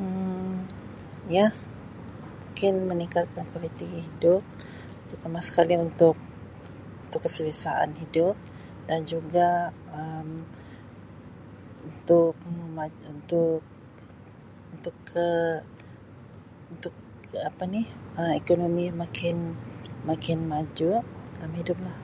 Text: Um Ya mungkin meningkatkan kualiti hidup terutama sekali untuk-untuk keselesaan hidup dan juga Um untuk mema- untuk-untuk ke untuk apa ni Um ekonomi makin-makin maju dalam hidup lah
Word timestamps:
Um 0.00 0.54
Ya 1.36 1.46
mungkin 2.42 2.74
meningkatkan 2.90 3.44
kualiti 3.52 3.86
hidup 4.06 4.42
terutama 5.06 5.38
sekali 5.48 5.74
untuk-untuk 5.86 7.20
keselesaan 7.26 7.88
hidup 8.02 8.34
dan 8.88 9.00
juga 9.12 9.48
Um 9.98 10.28
untuk 11.90 12.32
mema- 12.58 13.06
untuk-untuk 13.14 14.94
ke 15.10 15.28
untuk 16.72 16.94
apa 17.50 17.64
ni 17.74 17.82
Um 18.18 18.30
ekonomi 18.42 18.84
makin-makin 19.02 20.38
maju 20.52 20.90
dalam 21.34 21.52
hidup 21.60 21.78
lah 21.86 21.96